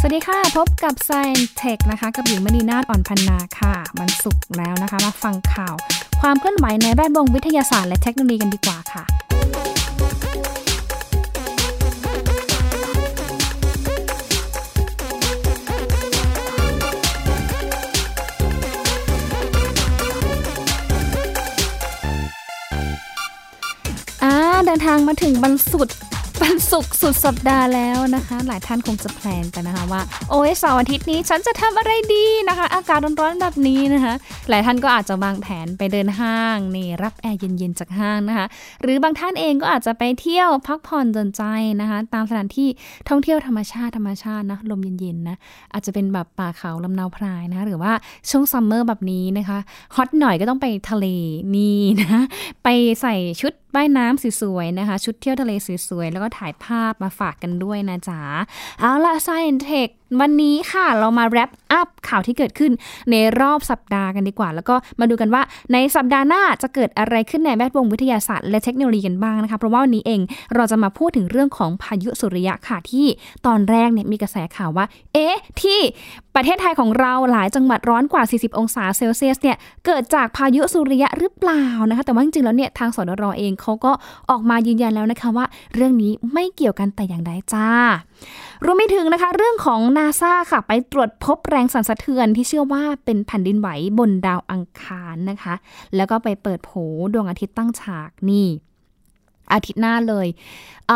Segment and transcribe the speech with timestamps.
[0.00, 5.74] สวัสดีค่ะ พบกับ Science Tech นะคะ กับหญิงมณีนาฏอ่อนพันนาค่ะ มันสุกแล้วนะคะ มาฟังข่าว
[6.20, 9.04] ความเคลื่อนไหวในแวดวงวิทยาศาสตร์และเทคโนโลยีกันดีกว่าค่ะ
[24.66, 25.88] เดินทางมาถึงบรรสุด
[26.44, 34.14] วันศุกร์สุดสัปดาห์แล้วนะคะ หลายท่านคงจะ plan กันนะคะว่าโอ้ยเสาร์อาทิตย์นี้ฉันจะทำอะไรดีนะคะ อากาศร้อนๆแบบนี้นะคะ
[34.48, 38.46] หลายท่านก็อาจจะวางแผนไปเดินห้างนี่รับแอร์เย็นๆจากห้างนะคะ
[38.82, 41.42] หรือบางท่านเองก็อาจจะไปเที่ยวพักผ่อนหย่อนใจ
[41.80, 42.68] นะคะ ตามสถานที่
[43.08, 45.36] ท่องเที่ยวธรรมชาติธรรมชาตินะลมเย็นๆนะ
[45.72, 47.92] อาจจะเป็นแบบป่าเขาลำเนาไพรนะหรือว่า
[48.30, 49.58] ช่วง summer แบบนี้นะคะ
[49.94, 51.06] hot หน่อยก็ต้องไปทะเล
[51.54, 52.22] นี่นะ
[52.64, 52.68] ไป
[53.02, 55.52] ใส่ชุดว่ายน้ำสวยๆนะคะ ชุดเที่ยวทะเล
[55.88, 58.20] สวยๆ แล้วก็ถ่ายภาพมาฝากกันด้วยนะจ๊ะ
[58.80, 59.90] เอาละ Science Tech
[60.20, 62.72] วันนี้ค่ะเรามาแรปอัพข่าวที่เกิดขึ้น
[63.10, 65.42] ในรอบสัปดาห์กันดีกว่า แล้วก็มาดูกันว่า
[65.72, 70.20] ในสัปดาห์หน้าจะเกิดอะไรขึ้นในแวดวงวิทยาศาสตร์และเทคโนโลยีกันบ้างนะคะ เพราะว่าวันนี้เอง
[70.54, 73.06] เราจะมาพูดถึงเรื่องของพายุสุริยะค่ะที่
[73.46, 75.80] ตอนแรกเนี่ยมีกระแสข่าวว่า เอ๊ะ ที่
[76.34, 79.56] ประเทศไทยของเราหลายจังหวัดร้อนกว่า 40 องศาเซลเซียสเนี่ย
[79.86, 83.92] เกิดจากพายุสุริยะหรือเปล่านะคะ แต่ว่าจริงๆแล้วเนี่ยทางสดรเองเขาก็
[84.30, 87.68] ออกมายืนยันแล้วนะคะว่า เรื่องนี้ไม่เกี่ยวกันแต่อย่างใดจ้า
[88.64, 95.54] รวมไปถึงนะคะเรื่องของนาซาค่ะ ไปตรวจพบแรงสั่นสะเทือนที่เชื่อว่าเป็นแผ่นดินไหวบนดาวอังคารนะคะ
[95.96, 96.70] แล้วก็ไปเปิดโผ
[97.12, 98.46] ดวงอาทิตย์ตั้งฉากนี่
[99.52, 100.26] อาทิตย์หน้าเลย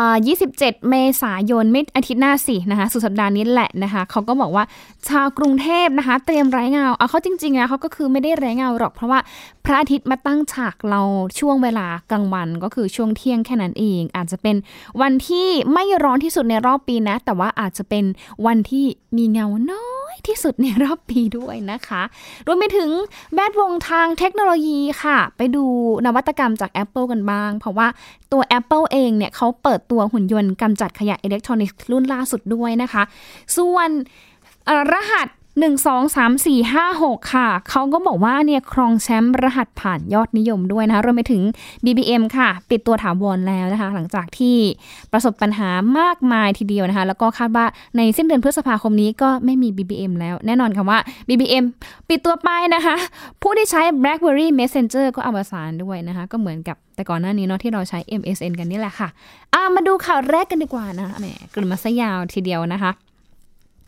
[0.09, 4.63] 27 เมษายนไม่อาทิตย์หน้าสินะคะสุดสัปดาห์นี้แหละนะคะเขาก็บอกว่า
[5.09, 9.19] ชาวกรุงเทพนะคะ เตรียมไร้เงาเอาเขาจริงๆนะเขาก็คือไม่ได้ไร้เงาหรอกเพราะว่า
[9.65, 11.01] พระอาทิตย์มาตั้งฉากเรา
[11.39, 14.55] ช่วงเวลากลางวันก็คือช่วงเที่ยงแค่นั้นเอง อาจจะเป็น
[15.01, 18.05] วันที่ไม่ร้อนที่สุดในรอบปีนะ แต่ว่าอาจจะเป็น
[18.45, 18.85] วันที่
[19.17, 22.01] มีเงาน้อยที่สุดในรอบปีด้วยนะคะ
[22.47, 22.89] รวมไปถึง
[23.33, 25.63] แวดวงทางเทคโนโลยีค่ะ ไปดู
[26.05, 27.87] นวัตกรรมจาก Apple กันบ้าง เพราะว่า
[28.31, 33.03] ตัว Apple เองเนี่ยเขาเปิดตัวหุ่นยนต์กำจัดขยะอิเล็กทรอนิกส์รุ่นล่าสุดด้วยนะคะ
[33.57, 33.89] ส่วน
[34.93, 35.27] รหัส
[35.61, 41.41] 1 2 3 4 5 6 ค่ะ เขาก็บอกว่าเนี่ยครองแชมป์รหัสผ่านยอดนิยมด้วยนะคะรวมไปถึง
[41.83, 44.57] BBM ค่ะ ปิดตัวถาวรแล้วนะคะ หลังจากที่
[45.11, 45.69] ประสบปัญหา
[45.99, 47.65] มากมายทีเดียวนะคะ แล้วก็คาดว่า
[47.97, 51.63] ในสิ้นเดือนพฤษภาคมนี้ก็ไม่มี BBM แล้ว แน่นอนค่ะว่า BBM
[52.09, 52.95] ปิดตัวไปนะคะ
[53.41, 59.09] ผู้ที่ใช้ BlackBerry Messenger ก็อวสานด้วยนะคะ ก็เหมือนกับแต่ก่อนหน้านี้เนาะที่เราใช้ MSN กันนี่แหละค่ะ
[59.53, 62.91] อ่ามาดูข่าวแรกกันดีกว่านะแหมกลุ่มมาซะยาวทีเดียวนะคะ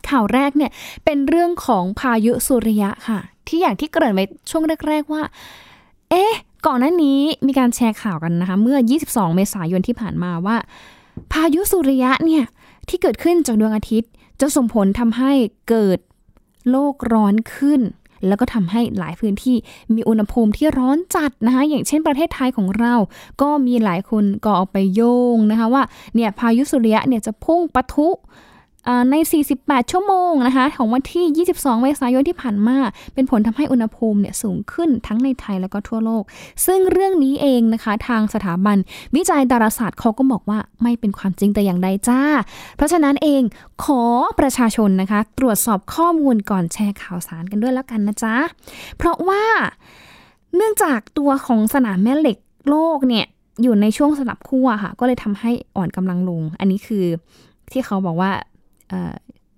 [0.08, 0.70] ข่าวแรกเนี่ย
[1.04, 3.18] เป็นเรื่องของพายุสุริยะค่ะ
[3.48, 5.22] ที่อย่างที่เกริ่นไว้ช่วงแรก ๆ ว่า
[6.10, 6.32] เอ๊ะ
[6.66, 10.56] ก่อนหน้านี้มีการแชร์ข่าวกันนะคะ เมื่อ 22 เมษายนที่ผ่านมาว่า
[11.32, 12.44] พายุสุริยะเนี่ย
[12.88, 15.32] ที่เกิดขึ้นจากดวงอาทิตย์ จะส่งผลทำให้
[15.68, 15.98] เกิด
[16.70, 17.80] โลกร้อนขึ้น
[18.26, 19.56] แล้วก็ทำให้หลายพื้นที่
[19.94, 22.94] มีอุณหภูมิที่ร้อนจัดนะคะ อย่างเช่นประเทศไทยของเรา
[23.42, 25.02] ก็มีหลายคนก็ออกไปโย
[25.34, 25.82] งนะคะว่า
[26.14, 28.08] เนี่ยพายุสุริยะเนี่ยจะพุ่งปะทุ
[29.10, 29.14] ใน
[29.54, 32.76] 48 ชั่วโมงนะคะของวันที่ 22 เมษายนที่ผ่านมา
[33.14, 36.22] เป็นผลทำให้อุณหภูมิเนี่ยสูงขึ้นทั้งในไทยแล้วก็ทั่วโลก
[36.66, 38.76] ซึ่งเรื่องนี้เองนะคะทางสถาบัน
[39.16, 42.20] วิจัยดาราศาสตร์เขาก็บอกว่าไม่เป็นความจริงแต่อย่างใดจ้า
[42.76, 43.42] เพราะฉะนั้นเอง
[43.84, 44.02] ขอ
[44.40, 48.36] ประชาชนนะคะ ตรวจสอบข้อมูลก่อนแชร์ข่าวสารกันด้วยแล้วกันนะจ๊ะ
[48.96, 49.44] เพราะว่า
[50.56, 52.38] เนื่องจากตัวของสนามแม่เหล็ก
[52.70, 53.26] โลกเนี่ย
[53.62, 57.04] อยู่ในช่วงสลับขั้วค่ะ ก็เลยทำให้อ่อนกำลังลง อันนี้คือ
[57.72, 58.30] ที่เขาบอกว่า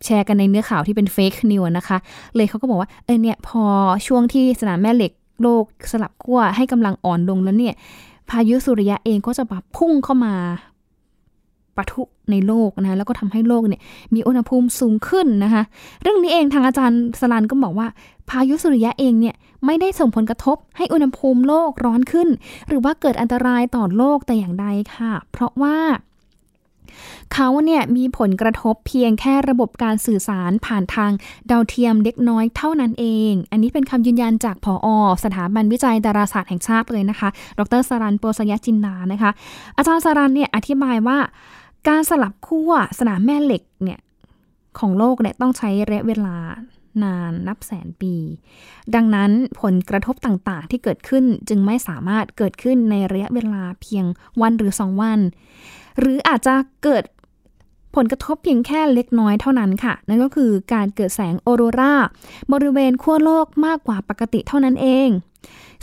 [0.05, 1.99] แชร์กันในเนื้อข่าวที่เป็นเฟกนิวนะคะ
[2.37, 3.63] เลยเขาก็บอกว่าเออเนี่ยพอ
[4.07, 5.13] ช่วงที่สนามแม่เหล็ก
[5.43, 7.75] โลกสลับขั้วให้กำลังอ่อนลงแล้วเนี่ย
[8.31, 10.35] พายุสุริยะเองก็จะแบบพุ่งเข้ามา
[11.77, 13.81] ปะทุในโลกนะแล้วก็ทำให้โลกเนี่ย
[14.15, 15.63] มีอุณหภูมิสูงขึ้นนะคะ
[16.03, 17.87] เรื่องนี้เองทางอาจารย์สลันก็บอกว่า
[18.29, 19.35] พายุสุริยะเองเนี่ย
[19.67, 22.29] ไม่ได้ส่งผลกระทบให้อุณหภูมิโลกร้อนขึ้น
[22.69, 25.77] หรือว่าเกิดอันตรายต่อโลกแต่อย่างใดค่ะ เพราะว่า
[27.35, 31.13] เขาเนี่ยมีผลกระทบเพียงแค่ระบบการสื่อสารผ่านทาง
[31.51, 39.31] ดาวเทียมเล็กน้อยเท่านั้นเอง อันนี้เป็นคำยืนยันจากผออสถาบันวิจัยดาราศาสตร์แห่งชาติเลยนะคะ ดรสรันโปสยจินดานะคะ
[39.77, 41.19] อาจารย์สรันเนี่ยอธิบายว่า
[41.89, 44.01] การสลับขั้วสนามแม่เหล็กเนี่ย
[44.79, 46.37] ของโลกเนี่ยต้องใช้ระยะเวลา
[47.03, 48.15] นานนับแสนปี
[48.95, 49.31] ดังนั้น
[49.61, 54.05] ผลกระทบต่างๆ ที่เกิดขึ้นจึงไม่สามารถเกิดขึ้นในระยะเวลาเพียง
[54.41, 55.21] วันหรือสองวัน
[55.99, 56.55] หรืออาจจะ
[56.85, 57.05] เกิด
[57.97, 61.95] ผลกระทบเพียงแค่เล็กน้อยเท่านั้นค่ะ นั่นก็คือการเกิดแสงออโรรา
[62.53, 65.09] บริเวณขั้วโลกมากกว่าปกติเท่านั้นเอง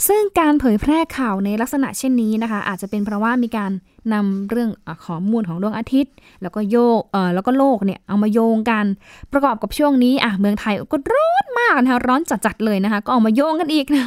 [0.08, 3.72] ซึ่งการเผยแพร่ข่าวในลักษณะเช่นนี้นะคะ อาจจะเป็นเพราะว่ามีการ
[4.12, 6.12] นำเรื่องเออข้อมูลของดวงอาทิตย์
[6.42, 8.84] แล้วก็โลกเออแล้วก็โลกเนี่ยเอามาโยงกัน
[9.32, 14.04] ประกอบกับช่วงนี้อะเมืองไทยก็ร้อนมากนะคะร้อนจัดๆเลยนะคะ ก็เอามาโยงกันอีกนะ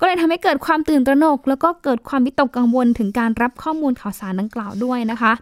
[0.00, 5.32] ก็เลยทำให้เกิดความตื่นตระหนก แล้วก็เกิดความวิตกกังวลถึงการรับข้อมูลข่าวสารดังกล่าวด้วยนะคะ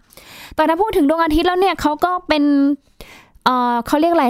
[0.56, 2.42] แต่ถ้าพูดถึงดวงอาทิตย์แล้วเนี่ยเขาก็เป็น
[3.44, 4.28] เออเขาเรียกอะไร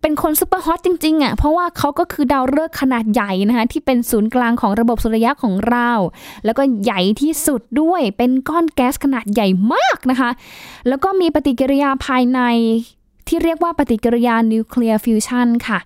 [0.00, 5.90] เป็นคน super hot จริงๆอะค่ะ เพราะว่าเขาก็คือดาวฤกษ์ขนาดใหญ่นะคะที่เป็นศูนย์กลางของระบบสุริยะของเรา
[6.44, 10.30] แล้วก็ใหญ่ที่สุดด้วย เป็นก้อนแก๊สขนาดใหญ่มากนะคะ
[10.88, 12.40] แล้วก็มีปฏิกิริยาภายใน
[13.28, 15.78] ที่เรียกว่าปฏิกิริยานิวเคลียร์ฟิวชันค่ะ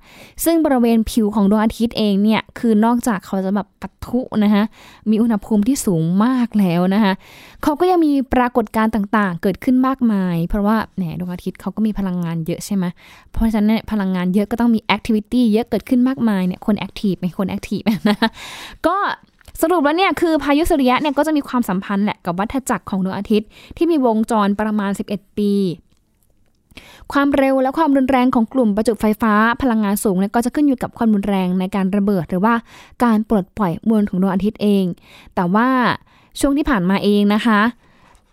[0.44, 4.64] ซึ่งบริเวณผิวของดวงอาทิตย์เองเนี่ย คือนอกจากเขาจะแบบปะทุนะคะ
[5.10, 7.12] มีอุณหภูมิที่สูงมากแล้วนะคะ
[7.62, 12.84] เขาก็ยังมีปรากฏการณ์ต่างๆ เกิดขึ้นมากมาย เพราะว่าแหมดวงอาทิตย์เขาก็มีพลังงานเยอะใช่ไหม
[13.32, 18.18] เพราะฉะนั้นพลังงานเยอะก็ต้องมี activity เยอะเกิดขึ้นมากมายเนี่ยคน active เป็นคน activeนะ
[18.86, 18.96] ก็
[19.62, 25.52] สรุปแล้วเนี่ยคือพายุสุริยะเนี่ยก็จะมีความสัมพันธ์แหละกับวัฏจักรของดวงอาทิตย์ที่มีวงจรประมาณ 11 ปี
[27.12, 32.54] ความเร็วและความรุนแรงของกลุ่มประจุไฟฟ้าพลังงานสูงก็จะขึ้นอยู่กับความรุนแรงในการระเบิด หรือว่า
[33.04, 34.84] การปลดปล่อยมวลของดวงอาทิตย์เอง
[35.34, 35.68] แต่ว่า
[36.40, 37.60] ช่วงที่ผ่านมาเองนะคะ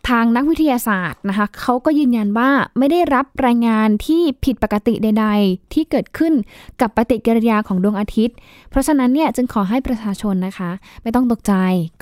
[0.10, 6.34] ทางนักวิทยาศาสตร์นะคะเขาก็ยืนยันว่าไม่ได้รับรายงานที่ผิดปกติใด ๆ ที่เกิดขึ้น
[6.82, 8.36] กับปฏิกิริยาของดวงอาทิตย์
[8.70, 10.70] เพราะฉะนั้นเนี่ยจึงขอให้ประชาชนนะคะ
[11.04, 11.54] ไม่ต้องตกใจ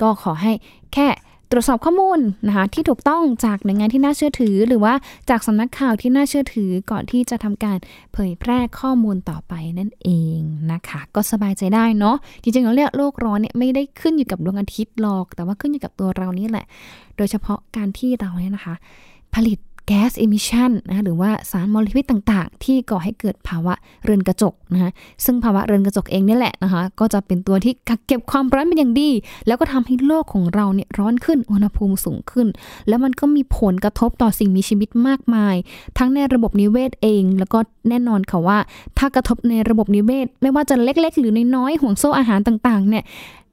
[0.02, 0.52] ก็ขอให้
[0.92, 1.06] แค่
[1.50, 4.94] ตรวจสอบข้อมูลนะคะที่ถูกต้องจากหน่วยงานที่น่าเชื่อถือ หรือว่า
[5.30, 7.78] จากสำนักข่าวที่น่าเชื่อถือก่อนที่จะทำการ
[8.12, 10.38] เผยแพร่ข้อมูลต่อไปนั่นเอง
[10.72, 16.66] นะคะ ก็สบายใจได้เนาะจริงๆแล้วเนี่ยโลกร้อนเนี่ยไม่ได้ขึ้นอยู่กับดวงอาทิตย์หรอก แต่ว่าขึ้นอยู่กับตัวเรานี่แหละ
[17.16, 18.74] โดยเฉพาะการที่เราเนี่ยนะคะ
[19.34, 19.58] ผลิต
[19.90, 23.74] แก๊ส emission นะหรือว่าสารมลพิษต่างๆ ที่ก่อให้เกิดภาวะ
[24.04, 24.90] เรือนกระจกนะคะ
[25.24, 29.10] ซึ่งภาวะเรือนกระจกเองนี่แหละนะคะก็จะเป็นตัวที่กักเก็บความร้อนเป็นอย่างดี
[29.46, 32.46] แล้วก็ทำให้โลกของเราเนี่ยร้อนขึ้นอุณหภูมิสูงขึ้น
[32.88, 35.54] แล้วมันก็มีผลกระทบต่อสิ่งมีชีวิตมากมาย
[35.98, 37.58] ทั้งในระบบนิเวศเอง แล้วก็
[37.88, 38.58] แน่นอนค่ะว่า
[38.98, 43.04] ถ้ากระทบในระบบนิเวศ ไม่ว่าจะเล็ก ๆ หรือน้อยๆห่วงโซ่อาหารต่างๆเนี่ย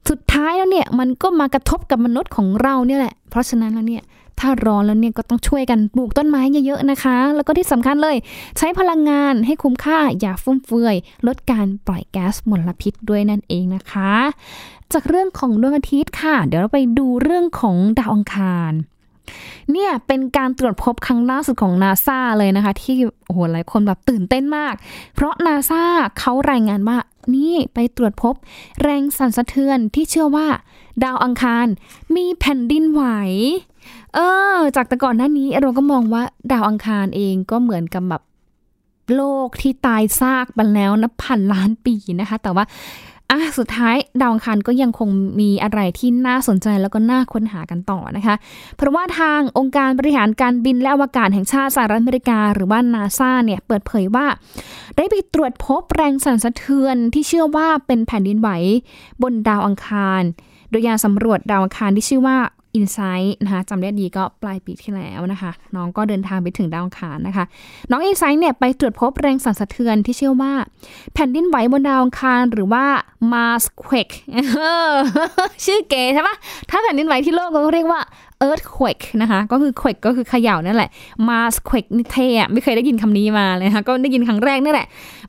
[0.10, 4.04] สุดท้ายแล้วเนี่ยมันก็มากระทบกับมนุษย์ของเราเนี่ยแหละ เพราะฉะนั้นแล้วเนี่ย
[4.40, 8.18] ถ้าร้อนแล้วเนี่ยก็ต้องช่วยกันปลูกต้นไม้เยอะๆนะคะ แล้วก็ที่สำคัญเลย
[8.58, 10.96] ใช้พลังงานให้คุ้มค่าอย่าฟุ่มเฟือย
[11.28, 14.14] ลดการปล่อยแก๊สมลพิษด้วยนั่นเองนะคะ
[14.94, 18.74] จากเรื่องของดวงอาทิตย์ค่ะ เดี๋ยวเราไปดูเรื่องของดาวอังคาร
[19.72, 22.96] เนี่ยเป็นการตรวจพบครั้งล่าสุดของนาซาเลยนะคะ ที่
[23.26, 24.74] โอ้โหหลายคนแบบตื่นเต้นมาก
[25.14, 25.84] เพราะนาซา
[26.20, 26.98] เขารายงานว่า
[27.36, 28.36] นี่ไปตรวจพบ
[28.82, 30.48] แรงสั่นสะเทือนที่เชื่อว่า
[31.04, 31.68] ดาวอังคาร
[32.16, 33.04] มีแผ่นดินไหว
[34.14, 34.20] เอ
[34.56, 38.24] อ จากแต่ก่อนหน้านี้เราก็มองว่าดาวอังคารเองก็เหมือนกับแบบ
[39.16, 42.66] โลกที่ตายซากไปแล้วนะพันล้านปีนะคะ แต่ว่า
[43.32, 45.10] อะสุดท้ายดาวอังคารก็ยังคง
[45.40, 48.36] มีอะไรที่น่าสนใจแล้วก็น่าค้นหากันต่อนะคะ
[48.78, 54.26] เพราะว่าทางองค์การบริหารการบินและอวกาศแห่งชาติสหรัฐอเมริกา หรือว่านาซาเนี่ยเปิดเผยว่า
[54.98, 58.50] ได้ไปตรวจพบแรงสั่นสะเทือนที่เชื่อว่าเป็นแผ่นดินไหว
[59.22, 60.22] บนดาวอังคาร
[60.70, 62.38] โดยยานสำรวจดาวอังคารที่ชื่อว่า
[62.76, 67.46] อินไซต์นะคะจำได้ดีก็ปลายปีที่แล้วนะคะ น้องก็เดินทางไปถึงดาวอังคารนะคะ
[67.92, 70.54] น้องอินไซต์เนี่ยไปตรวจพบแรงสั่นสะเทือนที่เชื่อว่า
[71.14, 72.86] แผ่นดินไหวบนดาวอังคารหรือว่า
[73.32, 74.16] Mars Quake
[75.66, 76.36] ชื่อเก๋ใช่ปะ
[76.70, 78.02] ถ้าแผ่นดินไหวที่โลกก็เรียกว่า
[78.48, 80.90] earthquake นะคะ ก็คือ quake ก็คือเขย่านั่นแหละ
[81.28, 84.88] Mars quake นี่เท่ไม่เคยได้ยินคำนี้มาเลยนะคะก็ได้ยินครั้งแรกนั่นแหละ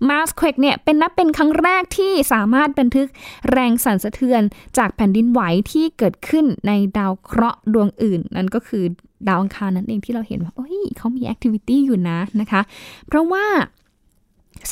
[0.09, 3.09] Mars quake เนี่ยเป็นนับเป็นครั้งแรกที่สามารถบันทึก
[3.51, 4.43] แรงสั่นสะเทือน
[4.79, 8.85] จากแผ่นดินไหวที่เกิดขึ้นในดาวเคราะห์ดวงอื่น นั่นก็คือ
[9.29, 12.61] ดาวอังคารนั่นเองที่เราเห็นว่าโอ้ยเขามีแอคทิวิตี้อยู่นะนะคะ
[13.07, 13.47] เพราะว่า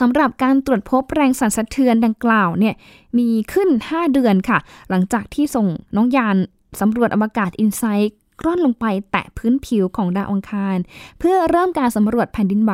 [0.00, 2.74] สำหรับการตรวจพบแรงสั่นสะเทือนดังกล่าวเนี่ย
[3.18, 4.58] มีขึ้น 5 เดือนค่ะ
[4.90, 6.36] หลังจากที่ส่งน้องยาน
[6.80, 10.76] สำรวจอวกาศอินไซต์ กร่อนลงไปแตะพื้นผิวของดาวอังคาร
[11.18, 12.72] เพื่อเริ่มการสำรวจแผ่นดินไหว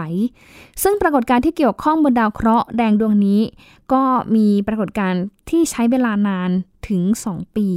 [0.82, 3.40] ซึ่งปรากฏการณ์ที่เกี่ยวข้องบนดาวเคราะห์แดงดวงนี้
[3.92, 4.02] ก็
[4.34, 6.50] มีปรากฏการณ์ที่ใช้เวลานาน
[6.88, 7.68] ถึง 2 ปี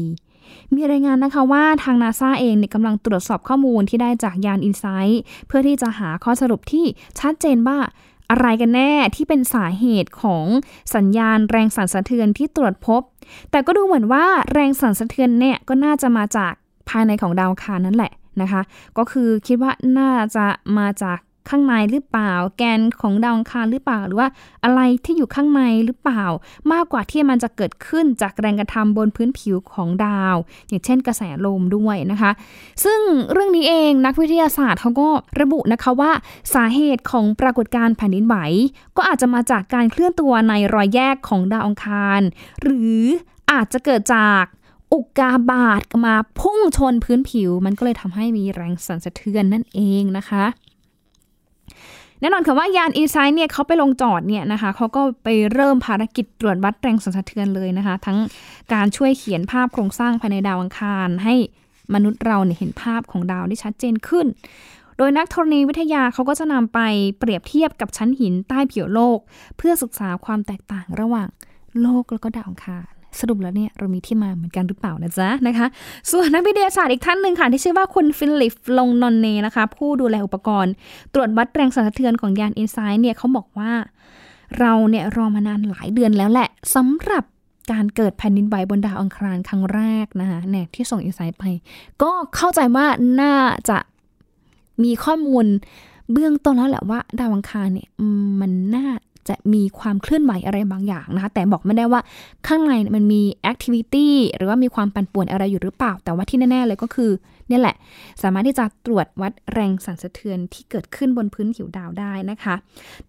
[0.75, 6.85] มีรายงานนะคะว่าทางนาซาเองเนี่ยกำลังตรวจสอบข้อมูลที่ได้จากยานอินไซต์เพื่อที่จะหาข้อสรุปที่
[7.19, 7.79] ชัดเจนว่า
[8.29, 10.45] อะไรกันแน่ที่เป็นสาเหตุของ
[10.95, 13.01] สัญญาณแรงสั่นสะเทือนที่ตรวจพบ
[13.51, 16.53] แต่ก็ดูเหมือนว่าแรงสั่นสะเทือนเนี่ยก็น่าจะมาจาก
[16.89, 18.11] ภายในของดาวคารนั่นแหละ
[18.41, 18.61] นะคะ
[18.97, 20.45] ก็คือคิดว่าน่าจะ
[20.77, 24.29] มาจากข้างในหรือเปล่า แกนของดาวคารหรือเปล่า หรือว่า
[24.63, 26.23] อะไรที่อยู่ข้างในหรือเปล่า
[26.71, 30.35] มากกว่าที่มันจะเกิดขึ้นจากแรงกระทำบนพื้นผิวของดาว
[30.67, 32.31] อย่างเช่นกระแสลมด้วยนะคะ
[32.83, 32.99] ซึ่ง
[33.31, 35.09] เรื่องนี้เองนักวิทยาศาสตร์เขาก็
[35.41, 36.11] ระบุนะคะว่า
[36.53, 38.35] สาเหตุของปรากฏการณ์แผ่นดินไหว
[38.97, 42.21] ก็อาจจะมาจากการเคลื่อนตัวในรอยแยกของดาวอังคาร
[42.63, 43.01] หรือ
[43.51, 44.43] อาจจะเกิดจาก
[44.93, 50.45] อุกกาบาตมาพุ่งชนพื้นผิว มันก็เลยทำให้มีแรงสั่นสะเทือนนั่นเองนะคะ
[52.19, 58.17] แน่นอนค่ะว่ายานอีไซน์เนี่ยเขาไปลงจอดเนี่ยนะคะเขาก็ไปเริ่มภารกิจตรวจวัดแรงสั่นสะเทือนเลยนะคะ ทั้ง
[58.73, 61.35] การช่วยเขียนภาพโครงสร้างภายในดาวอังคาร ให้
[61.93, 64.25] มนุษย์เราเนี่ยเห็นภาพของดาวได้ชัดเจนขึ้น
[64.97, 66.79] โดยนักธรณีวิทยาเขาก็จะนำไป
[67.19, 69.19] เปรียบเทียบกับชั้นหินใต้ผิวโลก
[69.57, 71.29] เพื่อศึกษาความแตกต่างระหว่าง
[71.81, 75.67] โลกแล้วก็ดาวอังคาร สรุปแล้วเนี่ยเรามีที่มาเหมือนกันหรือเปล่านะจ๊ะนะคะ
[76.11, 80.73] ส่วนนักวิทยาศาสตร์อีกท่านหนึ่งค่ะ ที่ชื่อว่าคุณ Philippe Lognonné นะคะ ผู้ดูแลอุปกรณ์
[81.13, 83.71] ตรวจวัดแรงสั่นสะเทือนของยาน InSight เนี่ยเขาบอกว่า
[84.59, 87.23] เราเนี่ยรอมานานหลายเดือนแล้วแหละสำหรับ
[87.71, 91.43] การเกิดแผ่นดินไหวบนดาวอังคารครั้งแรกนะคะเนี่ยที่ส่ง InSight ไป
[92.01, 92.85] ก็เข้าใจว่า
[93.21, 93.35] น่า
[93.69, 93.77] จะ
[94.83, 95.45] มีข้อมูล
[96.11, 97.89] เบื้องต้นแล้วแหละว่าดาวอังคารเนี่ย
[98.39, 98.87] มันน่า
[99.29, 102.01] จะมีความเคลื่อนไหวอะไรบางอย่างนะคะ แต่บอกไม่ได้ว่า
[102.47, 107.11] ข้างในมันมี activity หรือว่ามีความปั่นป่วนอะไรอยู่หรือเปล่า แต่ว่าที่แน่ ๆ เลยก็คือ
[107.47, 107.75] เนี่ยแหละ
[108.21, 112.55] สามารถที่จะตรวจวัดแรงสั่นสะเทือนที่เกิดขึ้นบนพื้นผิวดาวได้นะคะ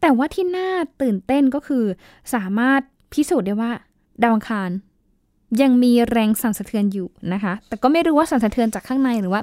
[0.00, 0.71] แต่ว่าที่น่า
[1.02, 1.85] ตื่นเต้นก็คือ
[2.35, 2.80] สามารถ
[3.12, 3.71] พิสูจน์ได้ว่า
[4.23, 4.71] ดาวอังคาร
[5.62, 9.40] ยังมีแรงสั่นสะเทือนอยู่นะคะ แต่ก็ไม่รู้ว่าสั่นสะเทือนจากข้างในหรือว่า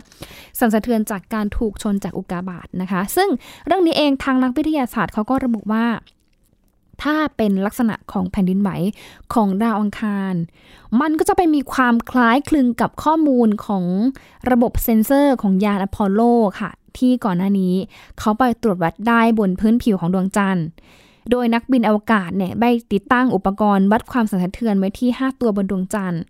[0.59, 3.29] สั่นสะเทือนจากการถูกชนจากอุกกาบาตนะคะ ซึ่ง
[3.65, 5.85] เรื่องนี้เองทางนักวิทยาศาสตร์เขาก็ระบุว่า
[7.03, 8.69] ถ้าเป็นลักษณะของแผ่นดินไหว
[9.33, 10.33] ของดาวอังคาร
[11.01, 13.85] มันก็จะไปมีความคล้ายคลึงกับข้อมูลของ
[14.51, 16.21] ระบบเซ็นเซอร์ของยานอพอลโล
[16.59, 17.73] ค่ะ ที่ก่อนหน้านี้
[18.19, 20.65] เขาไปตรวจวัดได้บนพื้นผิวของดวงจันทร์
[21.31, 26.21] โดยนักบินอวกาศเนี่ยได้ติดตั้งอุปกรณ์วัดความสั่นสะเทือนไว้ที่ 5 ตัวบนดวงจันทร์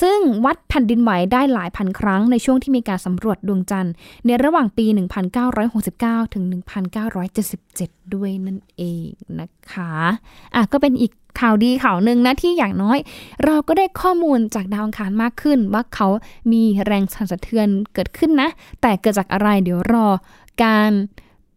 [0.00, 3.92] ซึ่งวัดแผ่นดินไหวได้หลายพันครั้งในช่วงที่มีการสำรวจดวงจันทร์
[4.26, 4.86] ในระหว่างปี
[5.60, 6.44] 1969 ถึง
[7.28, 9.08] 1977 ด้วยนั่นเอง
[9.40, 9.92] นะคะ
[10.54, 12.98] อะก็เป็นอีกข่าวดีข่าวหนึ่งนะที่อย่างน้อย
[13.44, 16.08] เราก็ได้ข้อมูลจากดาวอังคารมากขึ้น ว่าเขา
[16.52, 18.48] มีแรงสั่นสะเทือนเกิดขึ้นนะ
[18.82, 20.06] แต่เกิดจากอะไรเดี๋ยวรอ
[20.64, 20.90] การ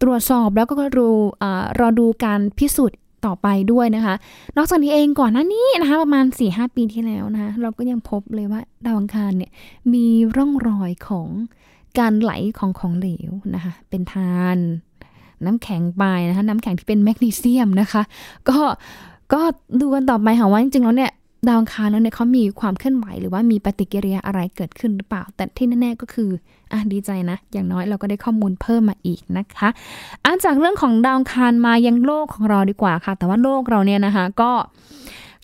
[0.01, 1.10] ตรวจสอบแล้วก็รู
[1.43, 1.46] อ
[1.79, 4.15] รอดูการพิสูจน์ต่อไปด้วยนะคะ
[4.58, 9.51] นอกจากนี้เองก่อนหน้านี้นะคะ ประมาณ4ีหปีที่แล้วนะคะเราก็ยังพบเลยว่าดาวอังคารเนี่ย
[9.93, 10.05] มี
[10.38, 11.27] ร่องรอยของ
[12.00, 14.58] การไหลของของเหลวนะคะ เป็นทาน
[15.46, 18.01] น้ำแข็งไปนะคะ น้ำแข็งที่เป็นแมกนีเซียมนะคะ
[18.50, 18.60] ก็
[19.34, 19.41] ก็
[19.81, 21.12] ดูกันต่อไปค่ะว่าจริงๆแล้วเนี่ย
[21.48, 26.29] ดาวอังคารแล้วเนี่ยเขามีความเคลื่อนไหวหรือว่ามีปฏิกิริยาอะไรเกิดขึ้นหรือเปล่า แต่ที่แน่ๆก็คือ
[26.71, 29.69] อะดีใจนะ อย่างน้อยเราก็ได้ข้อมูลเพิ่มมาอีกนะคะ
[30.25, 34.51] อะจากเรื่องของดาวอังคารมายังโลกของเราดีกว่าค่ะ แต่ว่าโลกเราเนี่ยนะคะ ก็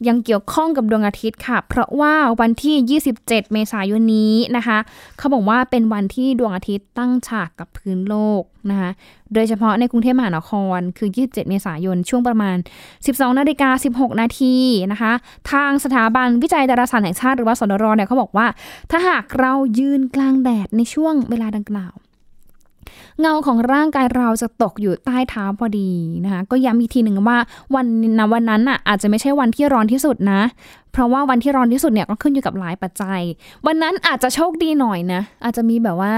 [0.08, 4.77] ยังเกี่ยวข้องกับดวงอาทิตย์ค่ะ เพราะว่าวันที่ 27 เมษายนนี้นะคะ
[5.18, 8.92] เขาบอกว่าเป็นวันที่ดวงอาทิตย์ตั้งฉากกับพื้นโลกนะคะ
[9.34, 12.58] โดยเฉพาะในกรุงเทพมหานคร คือ 27 เมษายนช่วงประมาณ
[12.98, 14.56] 12 นาฬิกา 16 นาที
[14.92, 15.12] นะคะ
[15.51, 18.48] ทางสถาบันวิจัยดาราศาสตร์แห่งชาติหรือว่าสดรเนี่ยเขาบอกว่า
[18.92, 21.94] ถ้าหากเรายืนกลางแดดในช่วงเวลาดังกล่าว
[23.22, 25.89] เงาของร่างกายเราจะตกอยู่ใต้เท้าพอดี
[26.24, 27.39] นะคะก็ย้ำอีกทีหนึ่งว่า
[27.75, 27.86] วัน
[28.20, 30.41] นะวันนั้นอะอาจจะไม่ใช่วันที่ร้อนที่สุดนะ
[30.91, 33.22] เพราะว่าวันที่ร้อนที่สุดเนี่ยก็ขึ้นอยู่กับหลายปัจจัย
[33.65, 36.13] วันนั้นอาจจะโชคดีหน่อยนะ อาจจะมีแบบว่า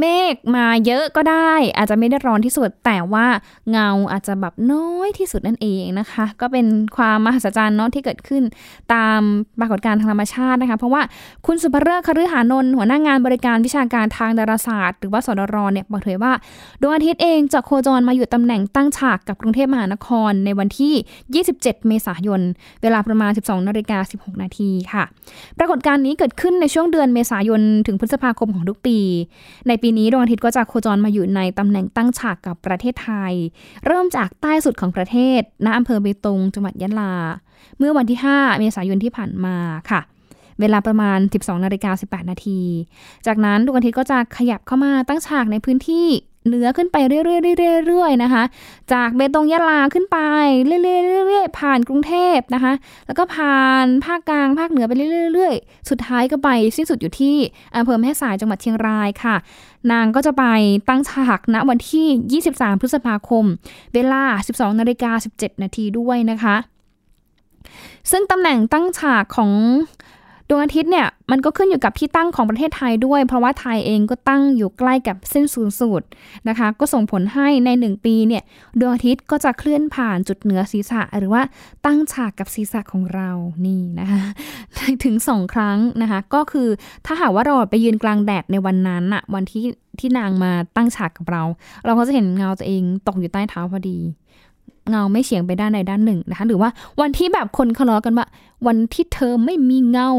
[0.00, 3.26] เมฆมาเยอะก็ได้ อาจจะไม่ได้ร้อนที่สุด แต่ว่า
[3.70, 8.42] เงาอาจจะแบบน้อยที่สุดนั่นเองนะคะ ก็เป็นความมหัศจรรย์เนาะที่เกิดขึ้น
[8.94, 9.20] ตาม
[9.60, 11.02] ปรากฏการณ์ทางธรรมชาตินะคะ เพราะว่า
[11.46, 16.32] คุณสุภเริศคฤหานนท์หัวหน้างงานบริการวิชาการทางดาราศาสตร์ หรือว่าสดรเนี่ยบอกเผยว่า
[16.80, 22.40] ดวงอาทิตย์เองจะโคจรมาอยู่ตำแหน่งตั้งฉากกับกรุงเทพมหานครในวันที่ 27 เมษายน
[22.82, 25.04] เวลาประมาณ 12นาฬิกา16 นาทีค่ะ
[25.58, 28.98] ปรากฏการณ์นี้เกิดขึ้นในช่วงเดือนเมษายนถึงพฤษภาคมของทุกปี
[29.68, 33.32] ในปีีนี้ดวงอาทิตย์ก็จะโคจรมาอยู่ในตำแหน่งตั้งฉากกับประเทศไทย
[33.86, 37.14] เริ่มจากใต้สุดของประเทศณอำเภอเบตงจังหวัดยะลา
[37.78, 39.56] เมื่อวันที่ 5 เมษายนที่ผ่านมา
[39.90, 40.00] ค่ะ
[40.60, 42.60] เวลาประมาณ 12นาฬิกา18 นาที
[43.26, 46.06] จากนั้นดวงอาทิตย์ก็จะขยับเข้ามาตั้งฉากในพื้นที่
[46.46, 48.42] เหนือขึ้นไปเรื่อยๆๆๆนะคะ
[48.92, 50.18] จากเบตงยะลาขึ้นไป
[50.66, 52.72] เรื่อยๆๆผ่านกรุงเทพนะคะ
[53.06, 54.92] แล้วก็ผ่านภาคกลางภาคเหนือไป
[55.32, 57.36] เรื่อยๆ สุดท้ายก็ไปสิ้นสุดอยู่ที่
[57.76, 59.36] อำเภอแม่สายจังหวัดเชียงรายค่ะ
[59.92, 60.44] นางก็จะไป
[60.88, 63.44] ตั้งฉากณวันที่ 23 พฤษภาคม
[63.94, 64.22] เวลา
[64.56, 66.56] 12นาฬิกา17 นาทีด้วยนะคะ
[68.10, 69.52] ซึ่งตำแหน่งตั้งฉากของ
[70.48, 76.06] ดวงอาทิตย์เนี่ยมันก็ขึ้นอยู่กับที่ตั้งของประเทศไทยด้วย เพราะว่าไทยเองก็ตั้งอยู่ใกล้กับเส้นศูนย์สูตร
[76.48, 78.42] นะคะ ก็ส่งผลให้ในหนึ่งปีเนี่ย
[78.80, 81.42] ดวงอาทิตย์ก็จะเคลื่อนผ่านจุดเหนือศีรษะ หรือว่า
[81.86, 83.30] ตั้งฉากกับศีรษะของเรา
[83.66, 84.22] นี่นะคะ
[85.04, 86.68] ถึงสองครั้งนะคะ ก็คือ
[87.06, 89.64] ถ้าหากว่าเราไปยืนกลางแดดในวันนั้นอะวันที่
[89.98, 91.42] ที่นางมาตั้งฉากกับเรา
[91.84, 93.98] เราก็จะเห็นเงาตัวเองตกอยู่ใต้เท้าพอดี
[94.90, 96.70] เงาไม่เฉียงไปด้านใดด้านหนึ่งนะคะ หรือว่า
[97.00, 98.26] วันที่แบบคนทะเลาะกันว่า
[98.66, 100.10] วันที่เธอไม่มีเงา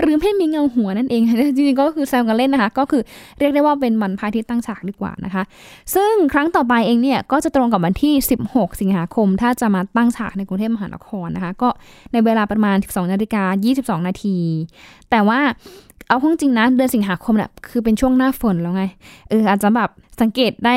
[0.00, 1.22] หรือไม่มีเงาหัวนั่นเอง
[1.56, 3.02] จริงๆก็คือแซวกันเล่นนะคะ ก็คือ
[3.38, 5.42] เรียกได้ว่าเป็นวันพระอาทิตย์ตั้งฉากดีกว่านะคะ
[5.94, 8.12] ซึ่งครั้งต่อไปเองเนี่ยก็จะตรงกับวันที่
[8.46, 11.68] 16 สิงหาคม ถ้าจะมาตั้งฉากในกรุงเทพมหานครนะคะ ก็
[12.12, 13.44] ในเวลาประมาณ 12นาฬิกา
[14.00, 14.36] 22 นาที
[15.10, 15.40] แต่ว่า
[16.12, 18.84] เอาพ้องจริงนะเดือนสิงหาคมเนี่ยคือเป็นช่วงหน้าฝนแล้วไง
[19.30, 19.90] เอออาจจะแบบ
[20.20, 20.76] สังเกตได้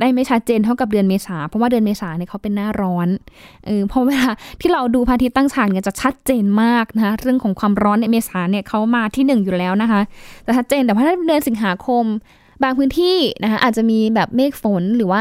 [0.00, 3.08] ได้ไม่ชัดเจนเท่ากับเดือนเมษาเพราะว่าเดือนเมษาเนี่ยเขาเป็นหน้าร้อน
[3.66, 10.00] เออเพราะเวลาที่เราดูพระอาทิตย์ตั้งฉากเนี่ยจะชัดเจนมากนะคะเรื่องของความร้อนในเมษาเนี่ยเขามาที่หนึ่งอยู่แล้วนะคะ
[10.46, 12.04] จะชัดเจนแต่ว่าถ้าเดือนสิงหาคม
[12.62, 15.20] บางพื้นที่นะคะอาจจะมีแบบเมฆฝนหรือว่า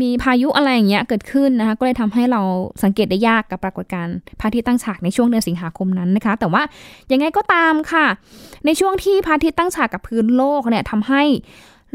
[0.00, 2.40] มีพายุอะไรอย่างเงี้ยเกิดขึ้นนะคะก็เลยทำให้เรา
[2.82, 6.62] สังเกตได้ยากกับปรากฏการณ์พระอาทิตย์ตั้งฉากในช่วงเดือนสิงหาคมนั้นนะคะ แต่ว่า
[7.12, 8.06] ยังไงก็ตามค่ะ
[8.66, 11.22] ในช่วงที่พระอาทิตย์ตั้งฉากกับพื้นโลกเนี่ยทำให้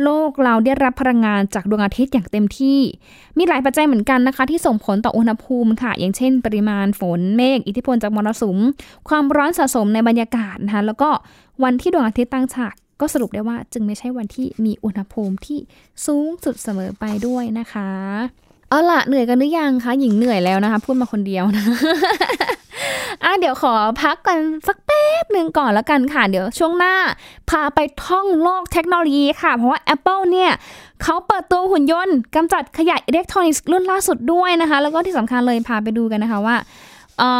[0.03, 2.79] โลกเราได้รับพลังงานจากดวงอาทิตย์อย่างเต็มที่
[3.37, 8.57] มีหลายปัจจัยเหมือนกันนะคะ ที่ส่งผลต่ออุณหภูมิค่ะ อย่างเช่น ปริมาณฝนเมฆอิทธิพลจากมรสุม
[9.09, 11.09] ความร้อนสะสมในบรรยากาศนะคะแล้วก็
[11.63, 15.59] วันที่ดวงอาทิตย์ตั้งฉาก ก็สรุปได้ว่าจึงไม่ใช่วันที่มีอุณหภูมิที่
[16.05, 17.89] สูงสุดเสมอไปด้วยนะคะ
[18.69, 21.63] เอาละเหนื่อยกันหรือยังคะหญิงเหนื่อยแล้วนะคะ พูดมาคนเดียวนะ
[23.23, 26.95] อะเดี๋ยวขอพักกันสักแป๊บหนึ่งก่อนแล้วกันค่ะ เดี๋ยวช่วงหน้า
[27.49, 30.51] พาไปท่องโลกเทคโนโลยีค่ะ เพราะว่า Apple เนี่ย
[31.03, 36.55] เขาเปิดตัวหุ่นยนต์กำจัดขยะอิเล็กทรอนิกส์รุ่นล่าสุดด้วยนะคะ แล้วก็ที่สำคัญเลยพาไปดูกันนะคะว่า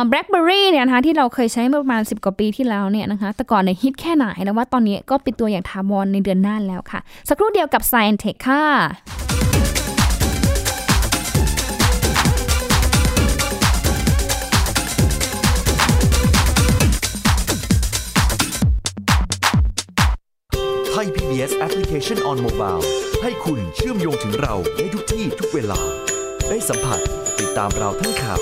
[0.10, 8.64] แบล็คเบอรี่เนี่ยนะคะที่เราเคยใช้เมื่อประมาณ 10 กว่าปีที่แล้วเนี่ยนะคะแต่ก่อนเนี่ยฮิตแค่ไหนแล้วว่าตอนนี้ก็ปิดตัวอย่างทาวอนในเดือนหน้าแล้วค่ะ สักครู่เดียวกับ Science Tech ค่ะ
[20.90, 22.84] ไทย PBS Application on Mobile
[23.24, 25.82] ให้คุณเชื่อมโยงถึงเราในทุกที่ทุกเวลา
[26.50, 27.00] ได้สัมผัส
[27.40, 28.42] ติดตามเราทั้งข่าว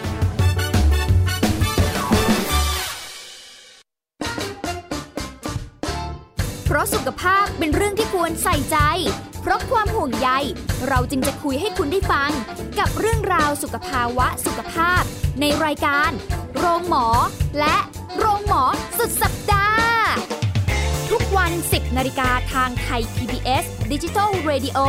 [6.81, 8.77] ะสุขภาพเป็นเรื่องที่ควรใส่ใจ
[9.41, 10.29] เพราะความห่วงใย
[10.87, 12.31] เราจึงจะคุยให้คุณได้ฟัง
[12.79, 15.01] กับเรื่องราวสุขภาวะสุขภาพ
[15.39, 16.11] ในรายการ
[16.57, 17.07] โรงหมอ
[17.59, 17.77] และ
[18.17, 18.63] โรงหมอ
[18.97, 19.83] สุดสัปดาห์
[21.11, 24.79] ทุกวัน 10นาฬิกาทางไทย PBS Digital Radio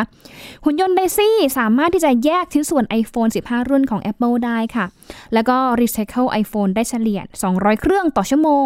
[0.63, 4.85] หุ่นยนต์ d i c y สามารถที่จะแยกชิ้นส่วน iPhone 15 รุ่นของ Apple ได้ค่ะ
[5.33, 7.19] แล้วก็รีไซเคิล iPhone ได้เฉลี่ย
[7.51, 8.65] 200 เครื่องต่อชั่วโมง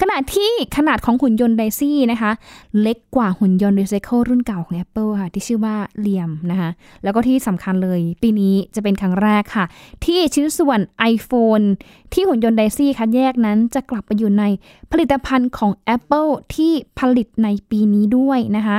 [0.00, 2.32] ขณะที่ขนาดของหุ่นยนต์ d i c y นะคะ
[2.80, 6.70] เล็กกว่าหุ่นยนต์รีไซเคิลรุ่นเก่าของ Apple ค่ะ ที่ชื่อว่าเลียมนะคะ
[7.04, 9.64] แล้วก็ที่สำคัญเลยปีนี้จะเป็นครั้งแรกค่ะ
[10.04, 10.80] ที่ชิ้นส่วน
[11.12, 11.64] iPhone
[12.12, 14.44] ที่หุ่นยนต์ไดซี่คัดแยกนั้นจะกลับไปอยู่ใน
[14.90, 18.78] ผลิตภัณฑ์ของ Apple ที่ผลิตในปีนี้ด้วยนะคะ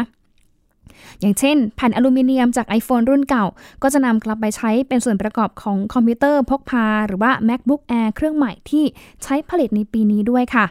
[1.19, 3.45] อย่างเช่น แผ่นอลูมิเนียมจาก iPhone รุ่นเก่า
[3.83, 8.85] ก็จะนำกลับไปใช้เป็นส่วนประกอบของคอมพิวเตอร์พกพา หรือว่า MacBook Air เครื่องใหม่ที่
[9.23, 10.65] ใช้ผลิตในปีนี้ด้วยค่ะ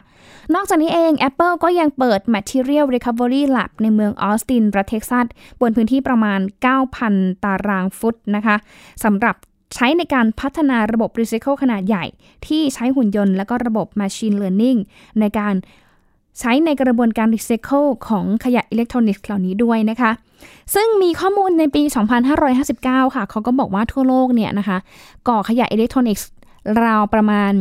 [0.55, 5.25] นอกจากนี้เอง Apple ก็ยังเปิด Material Recovery Lab ในเมืองออสติน รัฐเท็กซัส
[5.61, 6.39] บนพื้นที่ประมาณ
[6.91, 8.55] 9,000 ตารางฟุตนะคะ
[9.03, 9.35] สำหรับ
[9.73, 12.05] ใช้ในการพัฒนาระบบ Recycle ขนาดใหญ่
[12.47, 14.79] ที่ใช้หุ่นยนต์และก็ระบบ Machine Learning
[15.19, 15.55] ในการ
[16.39, 20.11] ใช้ในกระบวนการ Recycle ของขยะอิเล็กทรอนิกส์เหล่านี้ด้วยนะคะ
[20.75, 21.83] ซึ่งมีข้อมูลในปี
[22.49, 24.77] 2559 ค่ะ เขาก็บอกว่าทั่วโลกเนี่ยนะคะ
[25.27, 26.27] ก่อขยะอิเล็กทรอนิกส์
[26.83, 27.51] ราวประมาณ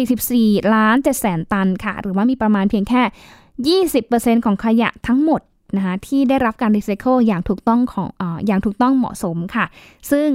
[0.00, 5.40] 44 ล้าน7แสนตันค่ะ หรือว่ามีประมาณเพียงแค่ 20%ของขยะทั้งหมด
[5.76, 9.64] นะคะที่ได้รับการรีไซเคิลอย่างถูกต้องของออย่างถูกต้องเหมาะสมค่ะ
[10.10, 10.28] ซึ่ง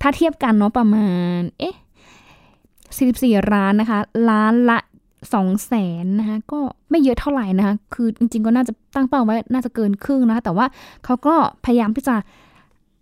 [0.00, 1.08] ถ้าเทียบกันเนาะประมา
[1.38, 1.76] ณ เอ๊ะ
[2.82, 4.78] 44ร้านนะคะ ร้านละ
[5.22, 10.66] 2แสนนะคะก็ไม่เยอะเท่าไหร่นะคะ คือจริงๆก็น่าจะตั้งเป้าไว้น่าจะเกินครึ่งนะคะ แต่ว่า
[11.04, 11.34] เขาก็
[11.64, 12.16] พยายามที่จะ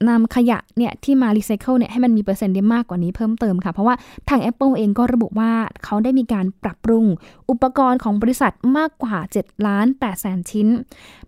[0.09, 3.95] นำขยะเนี่ยที่มารีไซเคิลเนี่ยให้มันมีเปอร์เซ็นต์ได้มากกว่านี้เพิ่มเติมค่ะ เพราะว่า
[4.29, 5.53] ทาง Apple เองก็ระบุว่า
[5.85, 7.05] เขาได้มีการปรับปรุง
[7.51, 10.69] อุปกรณ์ของบริษัทมากกว่า 7 ล้าน8แสนชิ้น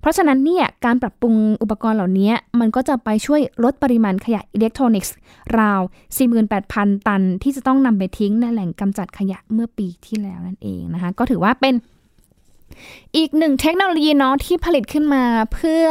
[0.01, 5.15] เพราะฉะนั้นเนี่ยการปรับปรุงอุปกรณ์เหล่านี้ มันก็จะไปช่วยลดปริมาณขยะอิเล็กทรอนิกส์
[5.59, 5.81] ราว
[6.45, 11.75] 48,000 ตัน ที่จะต้องนำไปทิ้งในแหล่งกำจัดขยะเมื่อปีที่แล้วนั่นเองนะคะก็ถือว่าเป็น
[13.17, 15.23] อีกหนึ่งเทคโนโลยีเนาะที่ผลิตขึ้นมา
[15.55, 15.85] เพื่อ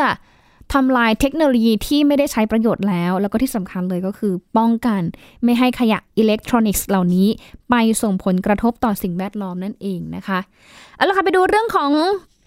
[0.74, 5.02] ทำลายเทคโนโลยีที่ไม่ได้ใช้ประโยชน์แล้ว แล้วก็ที่สำคัญเลยก็คือป้องกัน
[5.44, 7.28] ไม่ให้ขยะอิเล็กทรอนิกส์เหล่านี้
[7.70, 10.40] ไปส่งผลกระทบต่อสิ่งแวดล้อมนั่นเองนะคะ
[10.96, 11.92] เอาละค่ะไปดูเรื่องของ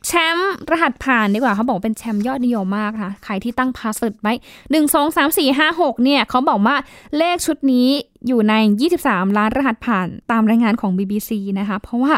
[0.07, 4.33] แชมป์รหัสผ่านดีกว่าเขาบอกเป็นแชมป์ยอดนิยมมากค่ะใครที่ตั้ง password ไว้
[4.71, 6.77] หนึ่งสองสามสี่ห้าหกเนี่ยเขาบอกว่า
[7.17, 7.89] เลขชุดนี้
[8.27, 8.55] อยู่ใน
[8.97, 12.13] 23 ล้านรหัสผ่านตามรายงานของ BBC นะคะ เพราะว่า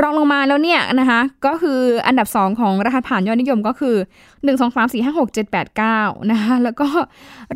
[0.00, 3.96] รองลงมาแล้วเนี่ยนะคะ ก็คืออันดับ 2 ของรหัสผ่านยอดนิยมก็คือ
[4.44, 6.86] 1 2 3 4 5 6 7 8 9 นะคะแล้วก็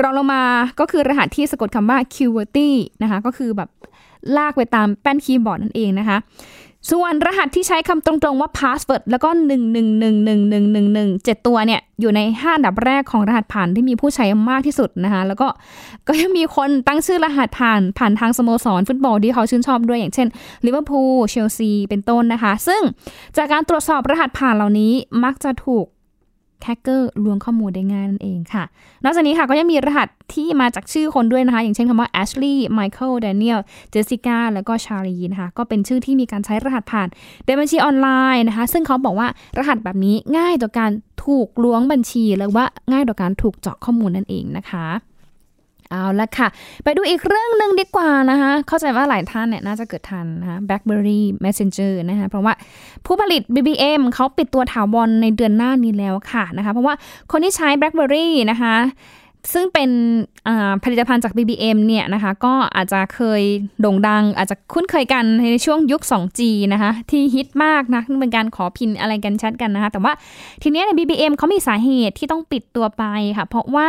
[0.01, 0.43] รองลงมา
[0.81, 2.71] ก็คือรหัสที่สะกดคำว่า QWERTY
[3.03, 3.69] นะคะก็คือแบบ
[4.37, 6.19] ลากไปตามแป้นคีย์บอร์ดนั่นเองนะคะ
[6.91, 15.23] ส่วนรหัสที่ใช้คำตรงๆว่า password แล้วก็ 1 1 1 1 1 1 1 7 ตัวเนี่ย อยู่ใน 5 อันดับแรกของรหัสผ่านที่มีผู้ใช้มากที่สุดนะคะ
[15.27, 15.49] แล้วก็
[16.09, 20.29] ก็ยังมีคนตั้งชื่อรหัสผ่านผ่านทางสโมสรฟุตบอลที่เขาชื่นชอบด้วยอย่างเช่น
[20.67, 22.83] ลิเวอร์พูลเชลซีเป็นต้นนะคะ ซึ่ง
[23.37, 24.93] จากการตรวจสอบรหัสผ่านเหล่านี้
[25.25, 25.87] มักจะถูก
[26.63, 28.65] แฮกเกอร์ลวงข้อมูลได้ง่ายนั่นเองค่ะ
[29.05, 33.61] นอกจากนี้ค่ะก็ยังมีรหัสที่มาจากชื่อคนด้วยนะคะ อย่างเช่นคำว่า Ashley Michael Daniel
[33.95, 37.09] Jessica แล้วก็ Charlie นะคะก็เป็นชื่อที่มีการใช้รหัสผ่าน
[37.47, 40.91] ในบัญชีออนไลน์นะคะ ซึ่งเขาบอกว่ารหัสแบบนี้ง่ายต่อการ
[41.25, 44.87] ถูกล้วงบัญชี หรือว่าง่ายต่อการถูกเจาะข้อมูลนั่นเองนะคะ
[45.91, 46.49] เอาละค่ะ
[46.85, 52.53] ไปดูอีกเรื่องหนึ่งดีกว่านะคะ เข้าใจว่าหลายท่านเนี่ยน่าจะเกิดทันนะคะ BlackBerry Messenger นะคะเพราะว่า
[53.07, 56.95] ผู้ผลิต BBM เขาปิดตัวถาวรในเดือนหน้านี้แล้วค่ะนะคะ เพราะว่า
[57.33, 58.75] คนที่ใช้ BlackBerry นะคะ
[59.55, 59.91] ซึ่งเป็น
[60.85, 63.43] ผลิตภัณฑ์จาก BBM เนี่ยนะคะก็อาจจะเคย
[63.81, 66.41] โด่งดัง อาจจะคุ้นเคยกันในช่วงยุค 2G
[66.73, 70.13] นะคะที่ฮิตมากนะเป็นการขอพินอะไรกันชัดกันนะคะแต่ว่า
[70.63, 73.05] ทีนี้ใน BBM เขามีสาเหตุที่ต้องปิดตัวไป
[73.37, 73.89] ค่ะ เพราะว่า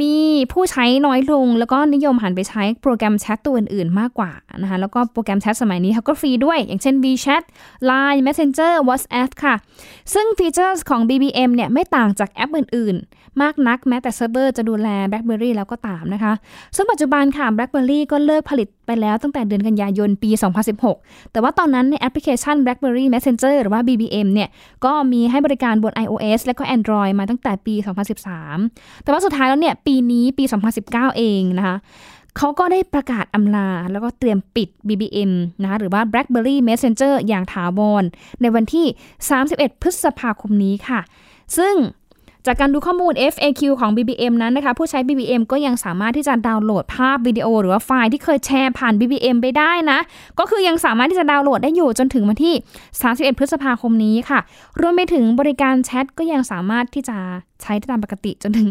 [0.00, 0.14] มี
[0.52, 7.42] ผู้ใช้น้อยลง แล้วก็นิยมหันไปใช้โปรแกรมแชทตัวอื่นๆ มากกว่านะคะแล้วก็โปรแกรมแชทสมัยนี้เขาก็ฟรีด้วย อย่างเช่น WeChat
[7.90, 9.54] Line Messenger WhatsApp ค่ะ
[10.14, 16.32] ซึ่งฟีเจอร์ของ BBM เนี่ยไม่ต่างจากแอปอื่น ๆ มากนักแม้แต่เซิร์ฟเวอร์จะดูแล BlackBerry แล้วก็ตามนะคะ
[16.76, 20.30] ซึ่งปัจจุบันค่ะ BlackBerry ก็เลิกผลิตไปแล้วตั้งแต่เดือนกันยายนปี
[20.80, 24.48] 2016 แต่ว่าตอนนั้นในแอปพลิเคชัน BlackBerry Messenger หรือว่า BBM เนี่ย
[24.84, 27.74] ก็มีให้บริการบน iOS และก็ Android มาตั้งแต่ปี
[28.40, 30.44] 2013 แต่ว่าสุดท้ายแล้วเนี่ย ปีนี้ปี
[30.80, 31.76] 2019 เองนะคะ
[32.38, 38.04] เขาก็ได้ประกาศอำลา แล้วก็เตรียมปิด BBM นะคะหรือว่า BlackBerry Messenger อย่างถาวร
[38.40, 38.86] ในวันที่
[39.34, 41.00] 31 พฤษภาคมนี้ค่ะ
[41.56, 41.74] ซึ่ง
[42.46, 49.98] จากการดูข้อมูล FAQ ของ BBM นั้นนะคะ ผู้ใช้ BBM ก็ยังสามารถที่จะดาวน์โหลดภาพวิดีโอ หรือว่าไฟล์ที่เคยแชร์ผ่าน BBM ไปได้นะ
[50.38, 52.54] ก็คือยังสามารถที่จะดาวน์โหลดได้อยู่จนถึงวันที่
[52.96, 54.40] 31 พฤษภาคมนี้ค่ะ
[54.80, 57.16] รวมไปถึงบริการแชทก็ยังสามารถที่จะ
[57.62, 58.68] ใช้ได้ตามปกติจนถึง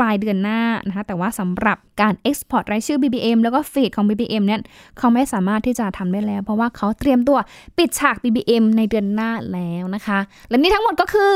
[0.00, 4.60] ปลายเดือนหน้านะคะแต่ว่าสำหรับการ Export รายชื่อ BBM แล้วก็ฟีดของ BBM เนี่ย
[4.98, 7.38] เขาไม่สามารถที่จะทำได้แล้ว เพราะว่าเขาเตรียมตัว
[7.78, 11.34] ปิดฉาก BBM ในเดือนหน้าแล้วนะคะ และนี่ทั้งหมดก็คือ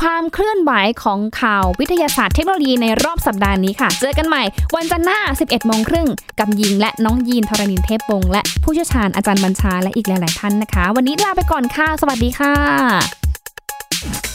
[0.00, 4.42] ความเคลื่อนไหวของข่าววิทยาศาสตร์เทคโนโลยีในรอบสัปดาห์นี้ค่ะ เจอกันใหม่
[4.76, 14.27] วันจันทร์หน้า 11โมงครึ่งกับยิงและน้องยีนทรณินเทพวงศ์และผู้เชี่ยวชาญอาจารย์บัญชาและอีกหลาย ๆ ท่านนะคะ วันนี้ลาไปก่อนค่ะ สวัสดีค่ะ